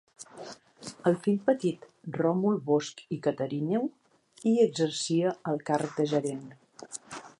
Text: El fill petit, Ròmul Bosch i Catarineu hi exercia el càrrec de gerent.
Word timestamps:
El 1.09 1.17
fill 1.25 1.35
petit, 1.49 1.83
Ròmul 2.15 2.57
Bosch 2.69 3.03
i 3.17 3.19
Catarineu 3.27 3.85
hi 4.53 4.55
exercia 4.65 5.35
el 5.53 5.63
càrrec 5.69 5.97
de 6.01 6.09
gerent. 6.15 6.45